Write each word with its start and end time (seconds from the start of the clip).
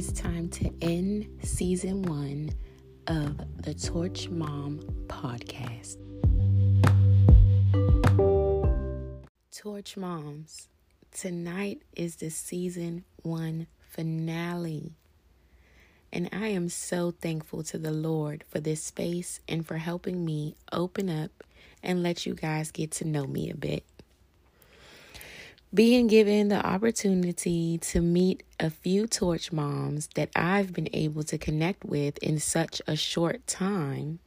it's 0.00 0.12
time 0.18 0.48
to 0.48 0.72
end 0.80 1.28
season 1.42 2.00
one 2.00 2.50
of 3.06 3.36
the 3.62 3.74
Torch 3.74 4.30
Mom 4.30 4.80
podcast. 5.08 5.98
Torch 9.54 9.98
Moms, 9.98 10.68
tonight 11.12 11.82
is 11.94 12.16
the 12.16 12.30
season 12.30 13.04
one 13.20 13.66
finale. 13.78 14.94
And 16.10 16.30
I 16.32 16.46
am 16.46 16.70
so 16.70 17.10
thankful 17.10 17.62
to 17.64 17.76
the 17.76 17.92
Lord 17.92 18.42
for 18.48 18.58
this 18.58 18.82
space 18.82 19.40
and 19.46 19.66
for 19.66 19.76
helping 19.76 20.24
me 20.24 20.56
open 20.72 21.10
up 21.10 21.44
and 21.82 22.02
let 22.02 22.24
you 22.24 22.32
guys 22.32 22.70
get 22.70 22.90
to 22.92 23.04
know 23.06 23.26
me 23.26 23.50
a 23.50 23.54
bit. 23.54 23.84
Being 25.72 26.08
given 26.08 26.48
the 26.48 26.66
opportunity 26.66 27.78
to 27.78 28.00
meet 28.00 28.42
a 28.58 28.70
few 28.70 29.06
torch 29.06 29.52
moms 29.52 30.08
that 30.16 30.28
I've 30.34 30.72
been 30.72 30.88
able 30.92 31.22
to 31.22 31.38
connect 31.38 31.84
with 31.84 32.18
in 32.18 32.40
such 32.40 32.82
a 32.88 32.96
short 32.96 33.46
time, 33.46 34.18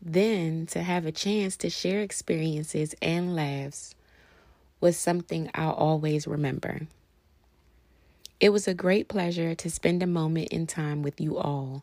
then 0.00 0.64
to 0.66 0.84
have 0.84 1.04
a 1.04 1.10
chance 1.10 1.56
to 1.56 1.70
share 1.70 2.02
experiences 2.02 2.94
and 3.02 3.34
laughs 3.34 3.96
was 4.80 4.96
something 4.96 5.50
I'll 5.54 5.72
always 5.72 6.28
remember. 6.28 6.86
It 8.38 8.50
was 8.50 8.68
a 8.68 8.74
great 8.74 9.08
pleasure 9.08 9.56
to 9.56 9.68
spend 9.68 10.04
a 10.04 10.06
moment 10.06 10.48
in 10.48 10.68
time 10.68 11.02
with 11.02 11.20
you 11.20 11.36
all. 11.36 11.82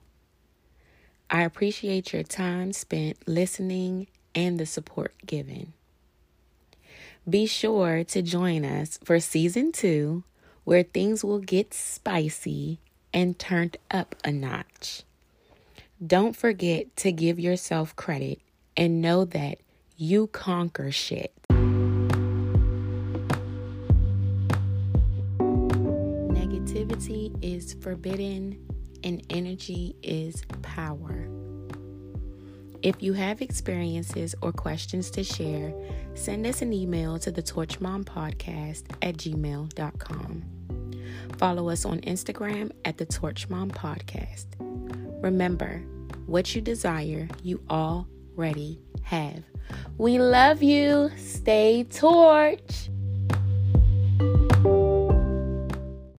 I 1.30 1.42
appreciate 1.42 2.14
your 2.14 2.24
time 2.24 2.72
spent 2.72 3.18
listening 3.28 4.08
and 4.34 4.58
the 4.58 4.66
support 4.66 5.14
given. 5.26 5.74
Be 7.30 7.46
sure 7.46 8.04
to 8.04 8.22
join 8.22 8.66
us 8.66 9.00
for 9.02 9.18
season 9.22 9.72
two, 9.72 10.26
where 10.66 10.84
things 10.84 11.24
will 11.24 11.40
get 11.40 11.74
spicy 11.74 12.80
and 13.14 13.40
turned 13.40 13.78
up 13.90 14.14
a 14.26 14.32
notch. 14.32 15.04
Don't 16.06 16.36
forget 16.36 16.94
to 16.98 17.14
give 17.14 17.40
yourself 17.40 17.96
credit 17.96 18.42
and 18.76 19.02
know 19.02 19.24
that 19.24 19.60
you 19.96 20.28
conquer 20.28 20.92
shit. 20.92 21.32
Negativity 26.28 27.34
is 27.42 27.74
forbidden 27.76 28.68
and 29.02 29.26
energy 29.30 29.96
is 30.04 30.44
power. 30.62 31.33
If 32.84 33.02
you 33.02 33.14
have 33.14 33.42
experiences 33.42 34.36
or 34.42 34.52
questions 34.52 35.10
to 35.12 35.24
share, 35.24 35.74
send 36.16 36.46
us 36.46 36.62
an 36.62 36.74
email 36.74 37.18
to 37.20 37.32
the 37.32 37.42
Torch 37.42 37.80
Mom 37.80 38.04
torchmompodcast 38.04 38.84
at 39.02 39.16
gmail.com. 39.16 40.44
Follow 41.38 41.70
us 41.70 41.86
on 41.86 42.02
Instagram 42.02 42.72
at 42.84 42.98
the 42.98 43.06
Torchmom 43.06 43.72
Podcast. 43.72 44.48
Remember, 45.24 45.82
what 46.26 46.54
you 46.54 46.62
desire, 46.62 47.30
you 47.42 47.62
already 47.70 48.82
have. 49.04 49.44
We 49.98 50.20
love 50.20 50.62
you. 50.62 51.10
Stay 51.16 51.86
torch. 51.86 52.90